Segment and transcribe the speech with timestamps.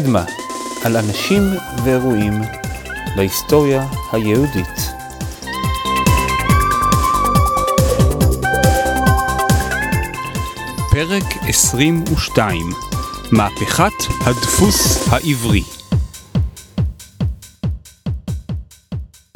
[0.00, 0.24] קדמה,
[0.84, 1.42] על אנשים
[1.84, 2.32] ואירועים
[3.16, 4.66] בהיסטוריה היהודית.
[10.90, 12.66] פרק 22
[13.32, 15.62] מהפכת הדפוס העברי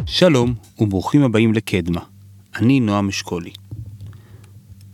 [0.07, 2.01] שלום וברוכים הבאים לקדמה,
[2.57, 3.52] אני נועם אשכולי.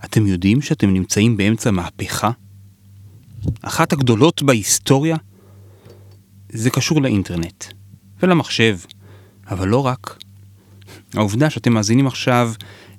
[0.04, 2.30] אתם יודעים שאתם נמצאים באמצע מהפכה?
[3.62, 5.16] אחת הגדולות בהיסטוריה?
[6.52, 7.64] זה קשור לאינטרנט
[8.22, 8.78] ולמחשב,
[9.50, 10.18] אבל לא רק.
[11.14, 12.52] העובדה שאתם מאזינים עכשיו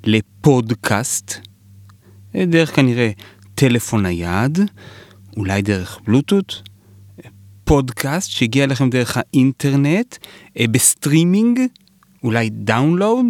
[0.03, 1.33] לפודקאסט,
[2.35, 3.11] דרך כנראה
[3.55, 4.59] טלפון נייד,
[5.37, 6.61] אולי דרך בלוטות,
[7.63, 10.17] פודקאסט שהגיע אליכם דרך האינטרנט,
[10.71, 11.59] בסטרימינג,
[12.23, 13.25] אולי download,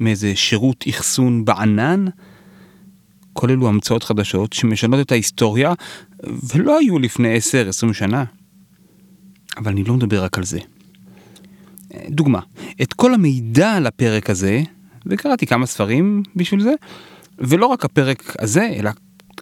[0.00, 2.04] מאיזה שירות אחסון בענן.
[3.32, 5.72] כל אלו המצאות חדשות שמשנות את ההיסטוריה
[6.54, 7.36] ולא היו לפני
[7.90, 8.24] 10-20 שנה.
[9.56, 10.58] אבל אני לא מדבר רק על זה.
[12.08, 12.40] דוגמה,
[12.82, 14.62] את כל המידע על הפרק הזה,
[15.06, 16.72] וקראתי כמה ספרים בשביל זה,
[17.38, 18.90] ולא רק הפרק הזה, אלא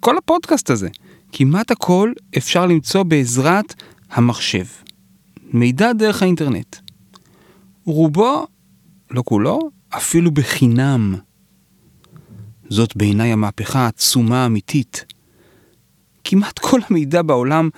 [0.00, 0.88] כל הפודקאסט הזה.
[1.32, 3.74] כמעט הכל אפשר למצוא בעזרת
[4.10, 4.64] המחשב.
[5.52, 6.76] מידע דרך האינטרנט.
[7.84, 8.46] רובו,
[9.10, 11.14] לא כולו, אפילו בחינם.
[12.68, 15.04] זאת בעיניי המהפכה העצומה האמיתית.
[16.24, 17.68] כמעט כל המידע בעולם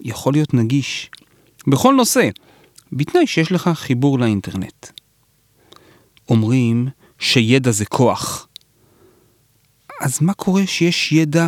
[0.00, 1.10] יכול להיות נגיש.
[1.66, 2.28] בכל נושא,
[2.92, 4.86] בתנאי שיש לך חיבור לאינטרנט.
[6.28, 8.48] אומרים שידע זה כוח.
[10.00, 11.46] אז מה קורה שיש ידע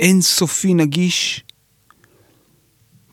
[0.00, 1.44] אינסופי נגיש?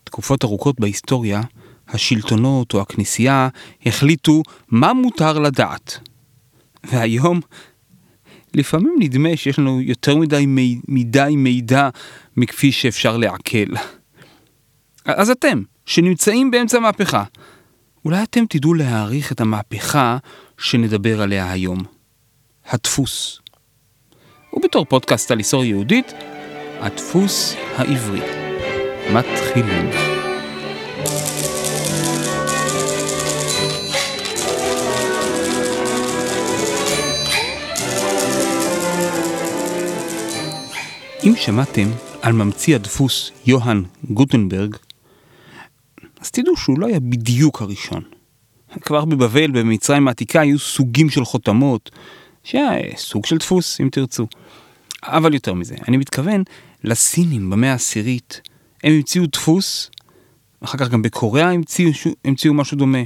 [0.04, 1.42] תקופות ארוכות בהיסטוריה,
[1.88, 3.48] השלטונות או הכנסייה
[3.86, 5.98] החליטו מה מותר לדעת.
[6.84, 7.40] והיום,
[8.54, 10.44] לפעמים נדמה שיש לנו יותר מדי
[10.88, 11.88] מדי מידע
[12.36, 13.74] מכפי שאפשר לעכל.
[15.04, 17.24] אז אתם, שנמצאים באמצע המהפכה,
[18.04, 20.18] אולי אתם תדעו להעריך את המהפכה
[20.58, 21.78] שנדבר עליה היום.
[22.66, 23.40] הדפוס.
[24.52, 26.12] ובתור פודקאסט על היסטוריה יהודית,
[26.80, 28.20] הדפוס העברי.
[29.12, 29.90] מתחילים.
[41.24, 41.88] אם שמעתם
[42.22, 44.76] על ממציא הדפוס יוהאן גוטנברג,
[46.24, 48.02] אז תדעו שהוא לא היה בדיוק הראשון.
[48.82, 51.90] כבר בבבל, במצרים העתיקה, היו סוגים של חותמות,
[52.44, 54.26] שהיה סוג של דפוס, אם תרצו.
[55.02, 56.42] אבל יותר מזה, אני מתכוון
[56.84, 58.40] לסינים במאה העשירית.
[58.84, 59.90] הם המציאו דפוס,
[60.60, 61.90] אחר כך גם בקוריאה המציאו,
[62.24, 63.02] המציאו משהו דומה.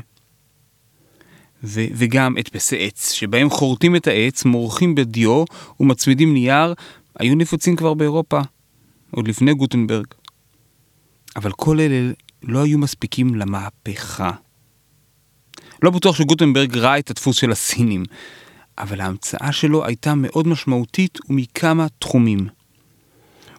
[1.65, 5.45] ו- וגם הדפסי עץ, שבהם חורטים את העץ, מורחים בדיו
[5.81, 6.75] ומצמידים נייר,
[7.19, 8.41] היו נפוצים כבר באירופה,
[9.11, 10.07] עוד לפני גוטנברג.
[11.37, 12.13] אבל כל אלה
[12.43, 14.31] לא היו מספיקים למהפכה.
[15.83, 18.05] לא בטוח שגוטנברג ראה את הדפוס של הסינים,
[18.79, 22.49] אבל ההמצאה שלו הייתה מאוד משמעותית ומכמה תחומים.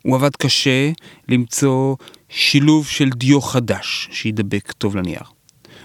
[0.03, 0.91] הוא עבד קשה
[1.27, 1.95] למצוא
[2.29, 5.23] שילוב של דיו חדש שידבק טוב לנייר.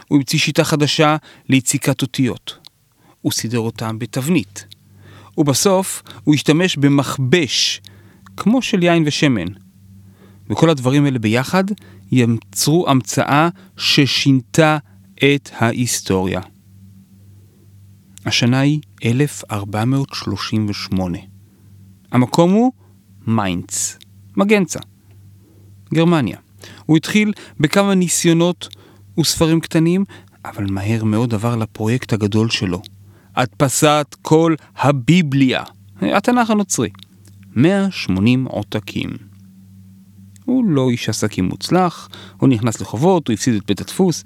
[0.09, 1.16] הוא המציא שיטה חדשה
[1.49, 2.59] ליציקת אותיות.
[3.21, 4.66] הוא סידר אותם בתבנית.
[5.38, 7.81] ובסוף הוא השתמש במכבש,
[8.37, 9.63] כמו של יין ושמן.
[10.50, 11.65] וכל הדברים האלה ביחד
[12.12, 14.78] יצרו המצאה ששינתה
[15.15, 16.41] את ההיסטוריה.
[18.27, 21.19] השנה היא 1438.
[22.12, 22.72] המקום הוא
[23.27, 23.99] מיינץ,
[24.37, 24.81] מגנצה,
[25.94, 26.38] גרמניה.
[26.87, 28.69] הוא התחיל בכמה ניסיונות
[29.21, 30.05] וספרים קטנים,
[30.44, 32.82] אבל מהר מאוד עבר לפרויקט הגדול שלו,
[33.37, 35.62] הדפסת כל הביבליה,
[36.00, 36.88] התנ"ך הנוצרי.
[37.56, 39.11] 180 עותקים.
[40.44, 44.25] הוא לא איש עסקים מוצלח, הוא נכנס לחובות, הוא הפסיד את בית הדפוס,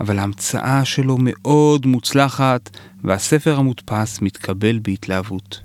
[0.00, 2.70] אבל ההמצאה שלו מאוד מוצלחת,
[3.04, 5.60] והספר המודפס מתקבל בהתלהבות.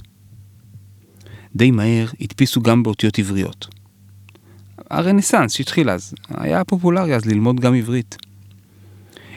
[1.55, 3.67] די מהר הדפיסו גם באותיות עבריות.
[4.89, 8.17] הרנסאנס שהתחיל אז, היה פופולרי אז ללמוד גם עברית.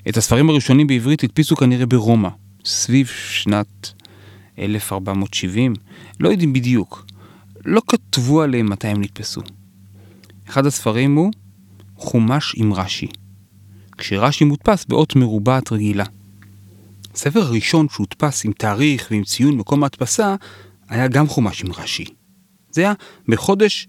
[0.09, 2.29] את הספרים הראשונים בעברית הדפיסו כנראה ברומא,
[2.65, 3.93] סביב שנת
[4.59, 5.75] 1470,
[6.21, 7.07] לא יודעים בדיוק.
[7.65, 9.41] לא כתבו עליהם מתי הם נתפסו.
[10.51, 11.31] אחד הספרים הוא
[11.97, 13.07] חומש עם רש"י,
[13.99, 16.05] כשרש"י מודפס באות מרובעת רגילה.
[17.15, 20.35] הספר הראשון שהודפס עם תאריך ועם ציון מקום ההדפסה
[20.89, 22.05] היה גם חומש עם רש"י.
[22.71, 22.93] זה היה
[23.29, 23.87] בחודש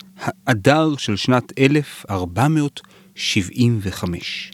[0.47, 4.51] האדר של שנת 1475.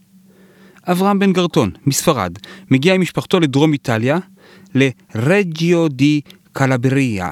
[0.83, 2.38] אברהם בן גרטון, מספרד,
[2.71, 4.18] מגיע עם משפחתו לדרום איטליה,
[4.75, 6.21] לרג'יו די
[6.54, 7.31] קלבריה.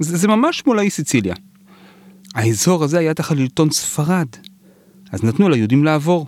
[0.00, 1.34] זה, זה ממש מול האי סיציליה.
[2.38, 4.28] האזור הזה היה תחת שלטון ספרד,
[5.12, 6.26] אז נתנו ליהודים לעבור.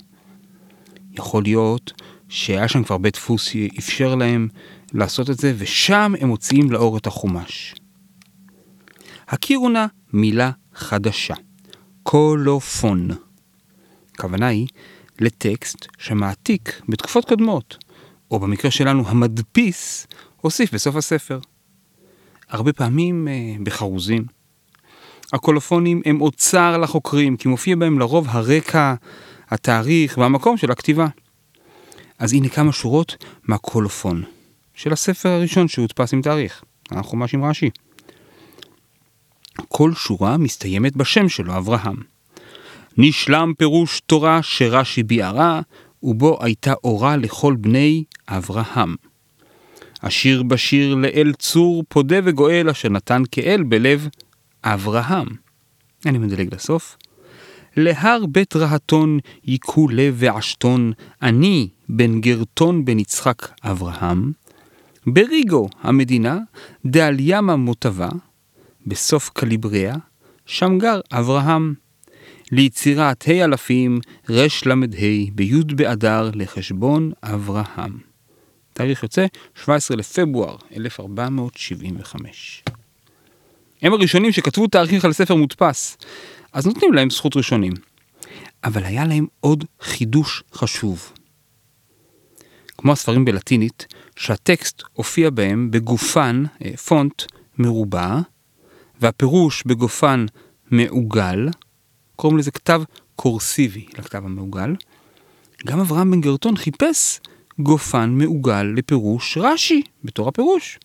[1.13, 1.93] יכול להיות
[2.29, 4.49] שהיה שם כבר בית דפוס שאפשר להם
[4.93, 7.75] לעשות את זה, ושם הם מוציאים לאור את החומש.
[9.29, 11.35] הכירו נא מילה חדשה,
[12.03, 13.09] קולופון.
[14.15, 14.67] הכוונה היא
[15.21, 17.77] לטקסט שמעתיק בתקופות קודמות,
[18.31, 20.07] או במקרה שלנו המדפיס
[20.41, 21.39] הוסיף בסוף הספר.
[22.49, 24.40] הרבה פעמים אה, בחרוזים.
[25.33, 28.95] הקולופונים הם אוצר לחוקרים, כי מופיע בהם לרוב הרקע,
[29.49, 31.07] התאריך והמקום של הכתיבה.
[32.19, 34.23] אז הנה כמה שורות מהקולופון,
[34.75, 37.71] של הספר הראשון שהודפס עם תאריך, החומש עם רש"י.
[39.69, 41.97] כל שורה מסתיימת בשם שלו, אברהם.
[42.99, 45.61] נשלם פירוש תורה שרש"י ביארה,
[46.03, 48.97] ובו הייתה אורה לכל בני אברהם.
[50.03, 54.09] השיר בשיר לאל צור פודה וגואל אשר נתן כאל בלב
[54.65, 55.27] אברהם.
[56.07, 56.97] אני מדלג לסוף.
[57.77, 60.93] להר בית רהטון יקו לב ועשתון,
[61.23, 64.33] אני בן גרטון בן יצחק אברהם.
[65.07, 66.39] בריגו המדינה,
[66.87, 68.09] דעל ימה מוטבה,
[68.87, 69.95] בסוף קליבריה,
[70.47, 71.75] שם גר אברהם.
[72.53, 74.75] ליצירת ה' אלפים, רש ל"ה,
[75.35, 77.99] בי' באדר, לחשבון אברהם.
[78.73, 82.63] תאריך יוצא 17 לפברואר 1475.
[83.83, 85.97] הם הראשונים שכתבו תאריך על ספר מודפס,
[86.53, 87.73] אז נותנים להם זכות ראשונים.
[88.65, 91.13] אבל היה להם עוד חידוש חשוב.
[92.79, 93.87] כמו הספרים בלטינית,
[94.17, 97.23] שהטקסט הופיע בהם בגופן, אה, פונט,
[97.59, 98.19] מרובע,
[99.01, 100.27] והפירוש בגופן
[100.71, 101.49] מעוגל,
[102.17, 102.83] קוראים לזה כתב
[103.17, 104.75] קורסיבי לכתב המעוגל.
[105.67, 107.21] גם אברהם בן גרטון חיפש
[107.59, 110.79] גופן מעוגל לפירוש רש"י, בתור הפירוש.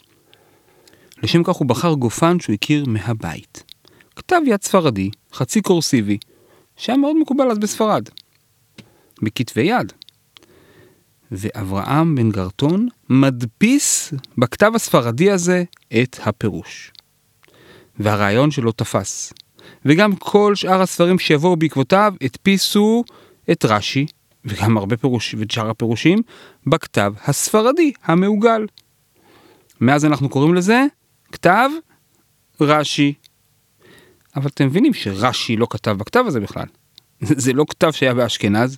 [1.25, 3.63] לשם כך הוא בחר גופן שהוא הכיר מהבית.
[4.15, 6.17] כתב יד ספרדי, חצי קורסיבי,
[6.77, 8.09] שהיה מאוד מקובל אז בספרד.
[9.21, 9.93] בכתבי יד.
[11.31, 15.63] ואברהם בן גרטון מדפיס בכתב הספרדי הזה
[16.01, 16.91] את הפירוש.
[17.99, 19.33] והרעיון שלו תפס.
[19.85, 23.03] וגם כל שאר הספרים שיבואו בעקבותיו הדפיסו
[23.51, 24.05] את רש"י,
[24.45, 26.21] וגם הרבה פירוש, ואת שאר הפירושים,
[26.67, 28.65] בכתב הספרדי המעוגל.
[29.81, 30.85] מאז אנחנו קוראים לזה
[31.35, 31.69] כתב
[32.61, 33.13] רש"י.
[34.35, 36.65] אבל אתם מבינים שרש"י לא כתב בכתב הזה בכלל.
[37.21, 38.77] זה לא כתב שהיה באשכנז.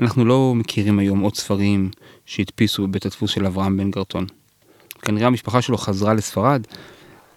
[0.00, 1.90] אנחנו לא מכירים היום עוד ספרים
[2.26, 4.26] שהדפיסו בבית הדפוס של אברהם בן גרטון.
[5.02, 6.66] כנראה המשפחה שלו חזרה לספרד,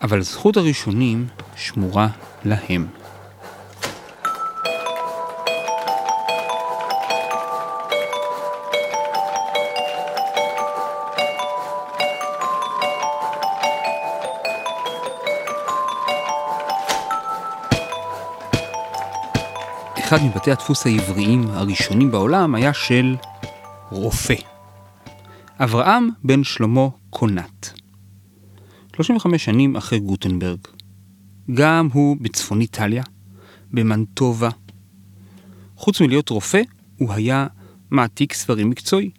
[0.01, 2.07] אבל זכות הראשונים שמורה
[2.45, 2.87] להם.
[20.15, 23.15] אחד מבתי הדפוס העבריים הראשונים בעולם היה של
[23.91, 24.35] רופא.
[25.59, 27.79] אברהם בן שלמה קונת.
[28.95, 30.59] 35 שנים אחרי גוטנברג.
[31.53, 33.03] גם הוא בצפון איטליה,
[33.71, 34.49] במנטובה.
[35.75, 36.61] חוץ מלהיות רופא,
[36.97, 37.47] הוא היה
[37.91, 39.09] מעתיק ספרים מקצועי.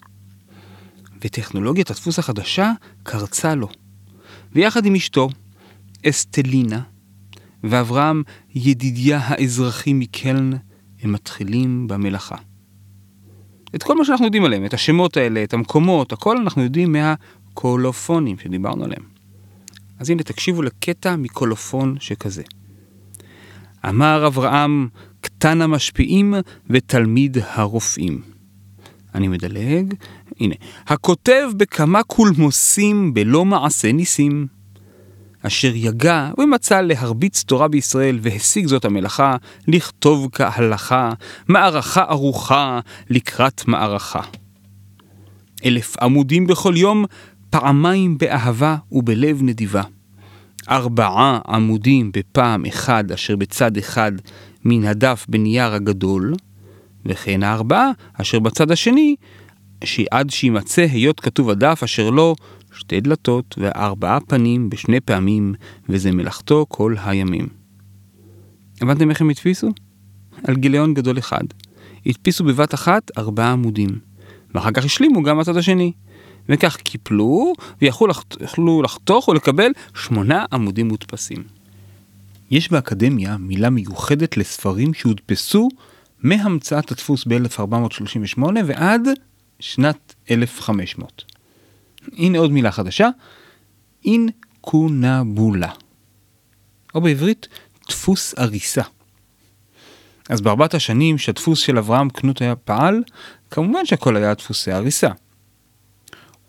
[1.20, 3.68] וטכנולוגיית הדפוס החדשה קרצה לו.
[4.52, 5.28] ויחד עם אשתו,
[6.06, 6.80] אסטלינה,
[7.64, 8.22] ואברהם
[8.54, 10.50] ידידיה האזרחי מקלן,
[11.04, 12.36] הם מתחילים במלאכה.
[13.74, 18.38] את כל מה שאנחנו יודעים עליהם, את השמות האלה, את המקומות, הכל אנחנו יודעים מהקולופונים
[18.38, 19.02] שדיברנו עליהם.
[19.98, 22.42] אז הנה תקשיבו לקטע מקולופון שכזה.
[23.88, 24.88] אמר אברהם,
[25.20, 26.34] קטן המשפיעים
[26.70, 28.22] ותלמיד הרופאים.
[29.14, 29.94] אני מדלג,
[30.40, 30.54] הנה,
[30.86, 34.46] הכותב בכמה קולמוסים בלא מעשה ניסים.
[35.46, 39.36] אשר יגע ומצא להרביץ תורה בישראל, והשיג זאת המלאכה,
[39.68, 41.12] לכתוב כהלכה,
[41.48, 44.20] מערכה ארוכה לקראת מערכה.
[45.64, 47.04] אלף עמודים בכל יום,
[47.50, 49.82] פעמיים באהבה ובלב נדיבה.
[50.70, 54.12] ארבעה עמודים בפעם אחד אשר בצד אחד
[54.64, 56.34] מן הדף בנייר הגדול,
[57.06, 59.16] וכן הארבעה אשר בצד השני,
[59.84, 62.36] שעד שימצא היות כתוב הדף אשר לו
[62.74, 65.54] שתי דלתות וארבעה פנים בשני פעמים,
[65.88, 67.48] וזה מלאכתו כל הימים.
[68.80, 69.72] הבנתם איך הם הדפיסו?
[70.44, 71.44] על גיליון גדול אחד.
[72.06, 73.98] הדפיסו בבת אחת ארבעה עמודים,
[74.54, 75.92] ואחר כך השלימו גם הצד השני.
[76.48, 77.52] וכך קיפלו
[77.82, 81.42] ויכלו לחתוך ולקבל שמונה עמודים מודפסים.
[82.50, 85.68] יש באקדמיה מילה מיוחדת לספרים שהודפסו
[86.22, 89.08] מהמצאת הדפוס ב-1438 ועד
[89.60, 91.33] שנת 1500.
[92.12, 93.08] הנה עוד מילה חדשה,
[94.04, 95.70] אינקונבולה,
[96.94, 97.48] או בעברית
[97.88, 98.82] דפוס אריסה.
[100.28, 103.02] אז בארבעת השנים שהדפוס של אברהם קנות היה פעל,
[103.50, 105.10] כמובן שהכל היה דפוסי הריסה.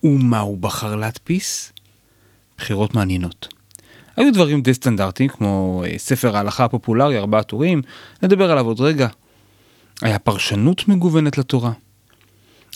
[0.04, 1.74] ומה הוא בחר להדפיס?
[2.58, 3.48] בחירות מעניינות.
[4.16, 7.82] היו דברים די סטנדרטיים, כמו אה, ספר ההלכה הפופולרי, ארבעה טורים,
[8.24, 9.08] נדבר עליו עוד רגע.
[10.02, 11.72] היה פרשנות מגוונת לתורה.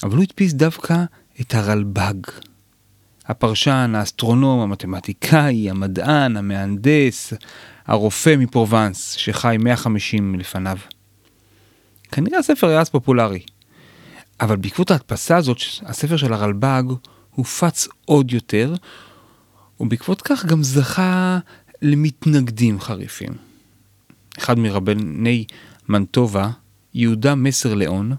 [0.04, 1.04] אבל הוא הדפיס דווקא
[1.42, 2.28] את הרלב"ג.
[3.30, 7.34] הפרשן, האסטרונום, המתמטיקאי, המדען, המהנדס,
[7.86, 10.78] הרופא מפרובנס, שחי 150 לפניו.
[12.12, 13.40] כנראה הספר היה אז פופולרי.
[14.42, 16.84] אבל בעקבות ההדפסה הזאת, הספר של הרלב"ג
[17.36, 18.74] הופץ עוד יותר,
[19.80, 21.40] ובעקבות כך גם זכה
[21.82, 23.32] למתנגדים חריפים.
[24.38, 25.46] אחד מרבני
[25.90, 26.50] מנטובה,
[26.94, 28.12] יהודה מסר ליאון,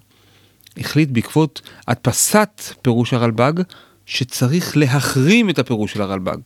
[0.77, 3.63] החליט בעקבות הדפסת פירוש הרלב"ג
[4.11, 6.39] שצריך להחרים את הפירוש של הרלב"ג.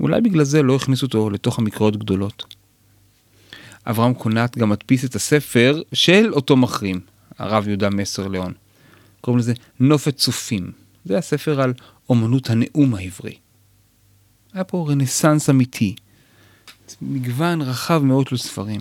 [0.00, 2.54] אולי בגלל זה לא הכניסו אותו לתוך המקראות גדולות.
[3.86, 7.00] אברהם קונט גם מדפיס את הספר של אותו מחרים,
[7.38, 8.52] הרב יהודה מסר ליאון.
[9.20, 10.72] קוראים לזה נופת צופים.
[11.04, 11.72] זה הספר על
[12.08, 13.36] אומנות הנאום העברי.
[14.52, 15.94] היה פה רנסאנס אמיתי.
[17.02, 18.80] מגוון רחב מאוד של ספרים.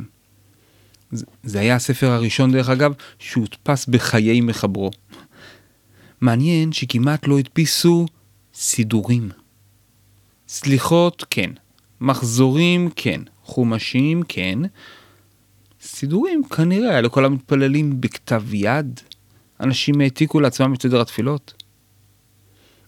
[1.12, 4.91] זה, זה היה הספר הראשון, דרך אגב, שהודפס בחיי מחברו.
[6.24, 8.06] מעניין שכמעט לא הדפיסו
[8.53, 9.30] סידורים.
[10.48, 11.50] סליחות, כן.
[12.01, 13.22] מחזורים, כן.
[13.44, 14.60] חומשים, כן.
[15.82, 19.00] סידורים, כנראה, היה לכל המתפללים בכתב יד.
[19.60, 21.63] אנשים העתיקו לעצמם את סדר התפילות.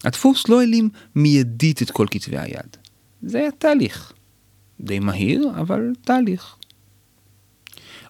[0.04, 2.76] הדפוס לא העלים מיידית את כל כתבי היד.
[3.22, 4.12] זה היה תהליך.
[4.80, 6.56] די מהיר, אבל תהליך.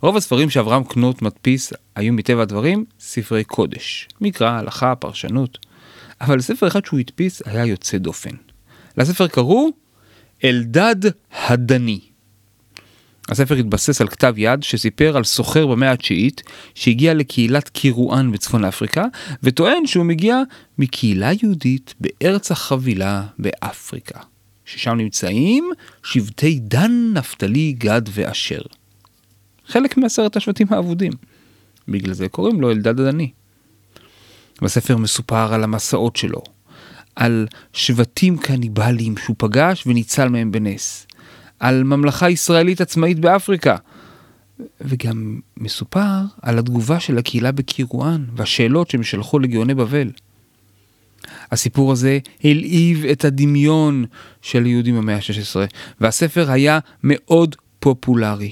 [0.02, 5.58] רוב הספרים שאברהם קנות מדפיס היו מטבע הדברים ספרי קודש, מקרא, הלכה, פרשנות,
[6.20, 8.30] אבל ספר אחד שהוא הדפיס היה יוצא דופן.
[8.96, 9.68] לספר קראו
[10.44, 10.96] אלדד
[11.32, 12.00] הדני.
[13.28, 16.42] הספר התבסס על כתב יד שסיפר על סוחר במאה התשיעית
[16.74, 19.04] שהגיע לקהילת קירואן בצפון אפריקה
[19.42, 20.42] וטוען שהוא מגיע
[20.78, 24.20] מקהילה יהודית בארץ החבילה באפריקה,
[24.64, 25.70] ששם נמצאים
[26.02, 28.62] שבטי דן, נפתלי, גד ואשר.
[29.66, 31.12] חלק מעשרת השבטים האבודים.
[31.88, 33.30] בגלל זה קוראים לו אלדד הדני.
[34.62, 36.42] בספר מסופר על המסעות שלו,
[37.16, 41.06] על שבטים קניבליים שהוא פגש וניצל מהם בנס,
[41.60, 43.76] על ממלכה ישראלית עצמאית באפריקה,
[44.80, 50.10] וגם מסופר על התגובה של הקהילה בקירואן והשאלות שהם שלחו לגאוני בבל.
[51.52, 54.04] הסיפור הזה הלהיב את הדמיון
[54.42, 55.56] של היהודים במאה ה-16,
[56.00, 58.50] והספר היה מאוד פופולרי.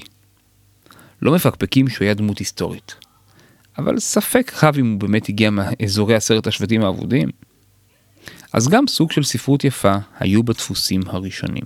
[1.25, 2.95] לא מפקפקים שהוא היה דמות היסטורית.
[3.77, 7.29] אבל ספק רב אם הוא באמת הגיע מאזורי עשרת השבטים האבודים.
[8.53, 11.63] אז גם סוג של ספרות יפה היו בדפוסים הראשונים.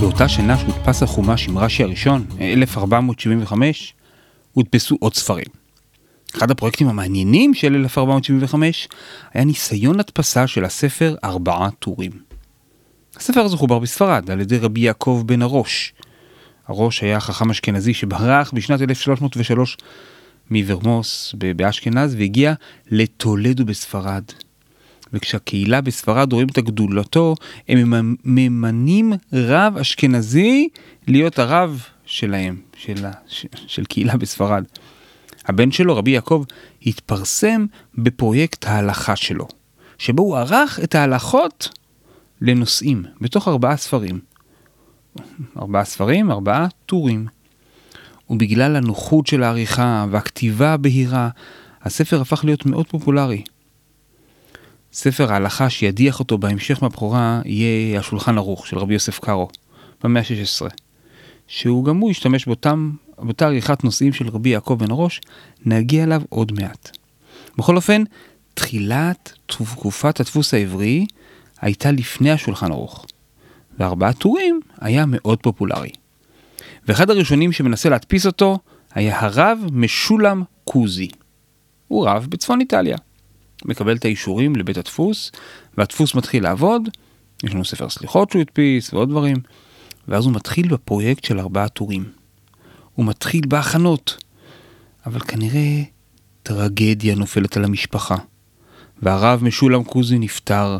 [0.00, 3.94] באותה שנה שהודפס החומש עם רש"י הראשון, 1475,
[4.52, 5.59] הודפסו עוד ספרים.
[6.36, 8.88] אחד הפרויקטים המעניינים של 1475
[9.34, 12.10] היה ניסיון הדפסה של הספר ארבעה טורים.
[13.16, 15.92] הספר הזה חובר בספרד על ידי רבי יעקב בן הראש.
[16.68, 19.76] הראש היה חכם אשכנזי שברח בשנת 1303
[20.50, 22.54] מוורמוס באשכנז והגיע
[22.90, 24.24] לטולדו בספרד.
[25.12, 27.34] וכשהקהילה בספרד רואים את הגדולתו,
[27.68, 27.92] הם
[28.24, 30.68] ממנים רב אשכנזי
[31.06, 34.64] להיות הרב שלהם, של, של, של קהילה בספרד.
[35.50, 36.44] הבן שלו, רבי יעקב,
[36.86, 39.48] התפרסם בפרויקט ההלכה שלו,
[39.98, 41.68] שבו הוא ערך את ההלכות
[42.40, 44.20] לנושאים, בתוך ארבעה ספרים.
[45.56, 47.26] ארבעה ספרים, ארבעה טורים.
[48.30, 51.28] ובגלל הנוחות של העריכה והכתיבה הבהירה,
[51.82, 53.42] הספר הפך להיות מאוד פופולרי.
[54.92, 59.48] ספר ההלכה שידיח אותו בהמשך מהבכורה יהיה השולחן ערוך של רבי יוסף קארו,
[60.04, 60.68] במאה ה-16,
[61.46, 62.90] שהוא גם הוא השתמש באותם
[63.22, 65.20] באותה עריכת נושאים של רבי יעקב בן ראש,
[65.66, 66.98] נגיע אליו עוד מעט.
[67.58, 68.02] בכל אופן,
[68.54, 71.06] תחילת תקופת הדפוס העברי
[71.60, 73.06] הייתה לפני השולחן ערוך,
[73.78, 75.90] וארבעה טורים היה מאוד פופולרי.
[76.88, 78.58] ואחד הראשונים שמנסה להדפיס אותו
[78.94, 81.08] היה הרב משולם קוזי.
[81.88, 82.96] הוא רב בצפון איטליה.
[83.64, 85.32] מקבל את האישורים לבית הדפוס,
[85.78, 86.88] והדפוס מתחיל לעבוד,
[87.44, 89.36] יש לנו ספר סליחות שהוא הדפיס ועוד דברים,
[90.08, 92.19] ואז הוא מתחיל בפרויקט של ארבעה טורים.
[93.00, 94.16] הוא מתחיל בהכנות.
[95.06, 95.82] אבל כנראה
[96.42, 98.16] טרגדיה נופלת על המשפחה.
[99.02, 100.78] והרב משולם קוזי נפטר.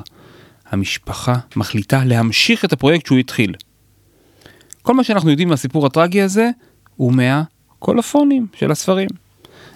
[0.70, 3.54] המשפחה מחליטה להמשיך את הפרויקט שהוא התחיל.
[4.82, 6.50] כל מה שאנחנו יודעים מהסיפור הטרגי הזה
[6.96, 9.08] הוא מהקולופונים של הספרים.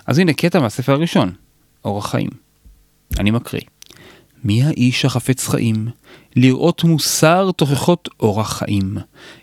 [0.06, 1.32] אז הנה קטע מהספר הראשון,
[1.84, 2.30] אורח חיים.
[3.18, 3.62] אני מקריא.
[4.44, 5.88] מי האיש החפץ חיים,
[6.36, 8.96] לראות מוסר תוכחות אורח חיים.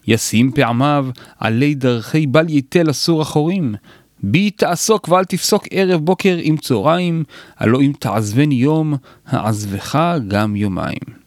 [0.07, 1.07] ישים פעמיו
[1.39, 3.75] עלי דרכי בל ייתן אסור החורים.
[4.23, 7.23] בי תעסוק ואל תפסוק ערב בוקר עם צהריים,
[7.57, 8.93] הלא אם תעזבני יום,
[9.25, 11.21] העזבך גם יומיים.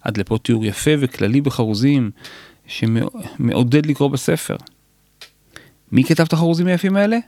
[0.00, 2.10] עד לפה תיאור יפה וכללי בחרוזים,
[2.66, 4.56] שמעודד לקרוא בספר.
[5.92, 7.18] מי כתב את החרוזים היפים האלה?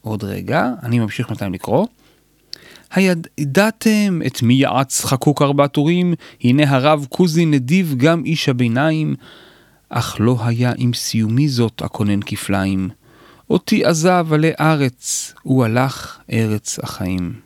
[0.00, 1.86] עוד רגע, אני ממשיך מתי לקרוא.
[2.90, 6.14] הידעתם את מי יעץ חקוק ארבע טורים?
[6.40, 9.14] הנה הרב כוזי נדיב גם איש הביניים,
[9.88, 12.88] אך לא היה עם סיומי זאת הכונן כפליים.
[13.50, 17.40] אותי עזב עלי ארץ, הוא הלך ארץ החיים.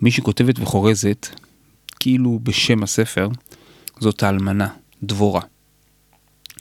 [0.00, 1.26] מי שכותבת וחורזת,
[2.00, 3.28] כאילו בשם הספר,
[4.00, 4.68] זאת האלמנה,
[5.02, 5.40] דבורה.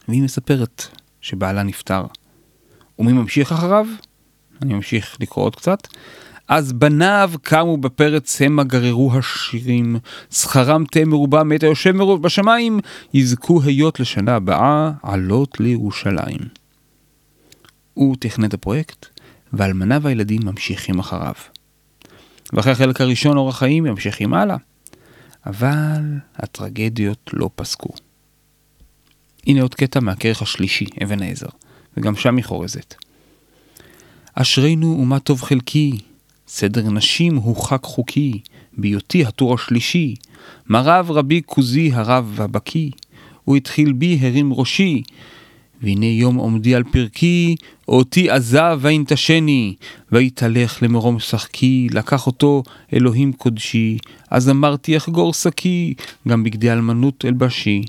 [0.07, 0.85] והיא מספרת
[1.21, 2.05] שבעלה נפטר.
[2.99, 3.87] ומי ממשיך אחריו?
[4.61, 5.87] אני ממשיך לקרוא עוד קצת.
[6.51, 9.95] אז בניו קמו בפרץ המה גררו השירים,
[10.31, 12.79] שכרם תה מרובע מאת היושב בשמיים,
[13.13, 16.39] יזכו היות לשנה הבאה עלות לירושלים.
[17.93, 19.05] הוא תכנן את הפרויקט,
[19.53, 21.33] ואלמנה והילדים ממשיכים אחריו.
[22.53, 24.57] ואחרי החלק הראשון אורח חיים ממשיכים הלאה.
[25.45, 26.03] אבל
[26.35, 27.93] הטרגדיות לא פסקו.
[29.47, 31.49] הנה עוד קטע מהכרך השלישי, אבן העזר,
[31.97, 32.95] וגם שם היא חורזת.
[34.33, 35.97] אשרינו ומה טוב חלקי,
[36.47, 38.39] סדר נשים הוא חק חוקי,
[38.77, 40.15] בהיותי הטור השלישי,
[40.69, 42.91] מרב רבי כוזי הרב הבקי,
[43.43, 45.03] הוא התחיל בי הרים ראשי,
[45.81, 47.55] והנה יום עומדי על פרקי,
[47.87, 49.75] אותי עזב וינטשני,
[50.11, 53.97] ויתהלך למרום שחקי, לקח אותו אלוהים קודשי,
[54.29, 55.93] אז אמרתי אחגור שקי,
[56.27, 57.83] גם בגדי אלמנות אלבשי,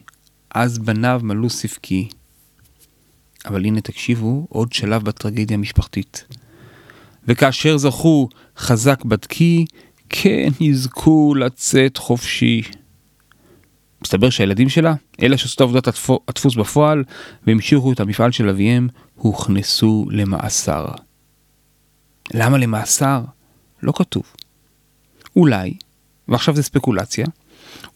[0.55, 2.09] אז בניו מלאו ספקי.
[3.47, 6.25] אבל הנה תקשיבו, עוד שלב בטרגדיה המשפחתית.
[7.29, 9.65] וכאשר זכו חזק בדקי,
[10.09, 12.63] כן יזכו לצאת חופשי.
[14.03, 15.89] מסתבר שהילדים שלה, אלה שעשו את עבודת
[16.29, 17.05] הדפוס בפועל
[17.47, 20.87] והמשיכו את המפעל של אביהם, הוכנסו למאסר.
[22.35, 23.21] למה למאסר?
[23.83, 24.23] לא כתוב.
[25.37, 25.75] אולי,
[26.29, 27.27] ועכשיו זה ספקולציה,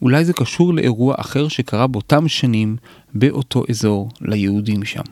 [0.03, 2.77] אולי זה קשור לאירוע אחר שקרה באותם שנים
[3.15, 5.03] באותו אזור ליהודים שם.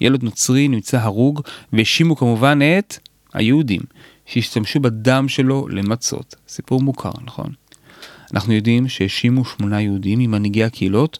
[0.00, 1.40] ילד נוצרי נמצא הרוג
[1.72, 2.96] והאשימו כמובן את
[3.36, 3.80] היהודים
[4.26, 6.34] שהשתמשו בדם שלו למצות.
[6.48, 7.52] סיפור מוכר, נכון?
[8.34, 11.18] אנחנו יודעים שהאשימו שמונה יהודים ממנהיגי הקהילות,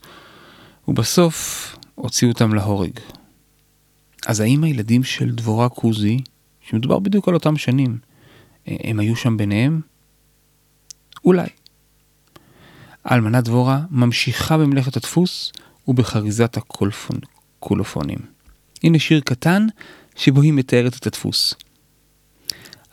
[0.87, 2.91] ובסוף הוציאו אותם להורג.
[4.27, 6.19] אז האם הילדים של דבורה קוזי,
[6.61, 7.97] שמדובר בדיוק על אותם שנים,
[8.67, 9.81] הם היו שם ביניהם?
[11.25, 11.47] אולי.
[13.05, 15.51] האלמנה דבורה ממשיכה במלאכת הדפוס
[15.87, 18.19] ובחריזת הקולופונים.
[18.83, 19.67] הנה שיר קטן
[20.15, 21.53] שבו היא מתארת את הדפוס.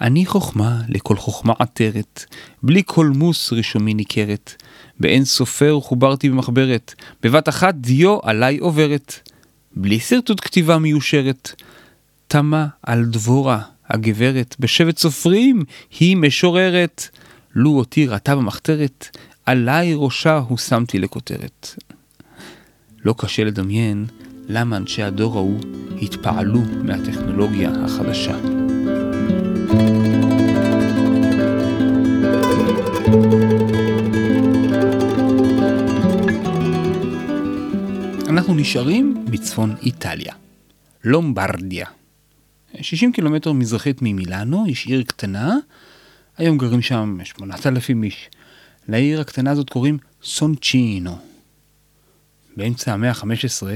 [0.01, 2.25] אני חוכמה לכל חוכמה עטרת,
[2.63, 4.63] בלי קולמוס רישומי ניכרת.
[5.01, 9.29] באין סופר חוברתי במחברת, בבת אחת דיו עליי עוברת.
[9.77, 11.63] בלי שרטוט כתיבה מיושרת.
[12.27, 15.65] תמה על דבורה, הגברת, בשבט סופרים,
[16.01, 17.09] היא משוררת.
[17.55, 21.75] לו אותי ראתה במחתרת, עליי ראשה הושמתי לכותרת.
[23.05, 24.07] לא קשה לדמיין
[24.49, 25.61] למה אנשי הדור ההוא
[26.03, 28.37] התפעלו מהטכנולוגיה החדשה.
[38.29, 40.35] אנחנו נשארים בצפון איטליה,
[41.05, 41.87] לומברדיה.
[42.81, 45.57] 60 קילומטר מזרחית ממילאנו, יש עיר קטנה,
[46.39, 48.31] היום גרים שם 8,000 איש.
[48.89, 51.19] לעיר הקטנה הזאת קוראים סונצ'ינו.
[52.57, 53.67] באמצע המאה ה-15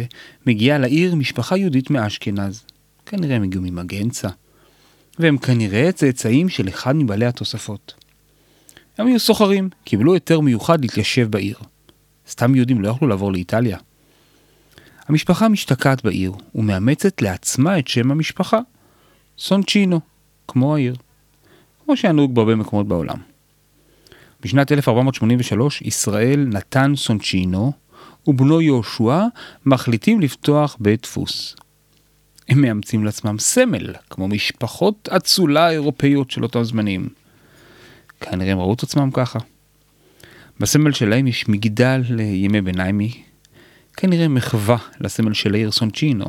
[0.46, 2.62] מגיעה לעיר משפחה יהודית מאשכנז.
[3.06, 4.28] כנראה הם הגיעו ממגנצה.
[5.18, 8.07] והם כנראה צאצאים של אחד מבעלי התוספות.
[8.98, 11.56] הם היו סוחרים, קיבלו היתר מיוחד להתיישב בעיר.
[12.28, 13.78] סתם יהודים לא יכלו לעבור לאיטליה.
[15.08, 18.58] המשפחה משתקעת בעיר ומאמצת לעצמה את שם המשפחה,
[19.38, 20.00] סונצ'ינו,
[20.48, 20.96] כמו העיר.
[21.84, 23.16] כמו שהיה נהוג בהרבה מקומות בעולם.
[24.40, 27.72] בשנת 1483 ישראל נתן סונצ'ינו
[28.26, 29.24] ובנו יהושע
[29.66, 31.56] מחליטים לפתוח בית דפוס.
[32.48, 37.08] הם מאמצים לעצמם סמל, כמו משפחות אצולה אירופאיות של אותם זמנים.
[38.20, 39.38] כנראה הם ראו את עצמם ככה.
[40.60, 43.22] בסמל שלהם יש מגדל לימי ביניימי,
[43.96, 46.26] כנראה מחווה לסמל של העיר סונצ'ינו,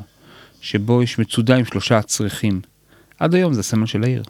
[0.62, 2.62] שבו יש מצודה עם שלושה צריכים.
[3.20, 4.24] עד היום זה הסמל של העיר.